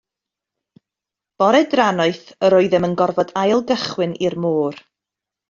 [1.43, 4.83] Bore drannoeth yr oeddem yn gorfod ail gychwyn i'r môr.